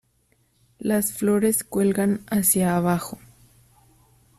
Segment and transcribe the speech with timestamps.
[0.79, 3.19] Las flores cuelgan hacia abajo.